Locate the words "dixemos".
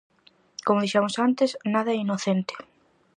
0.83-1.15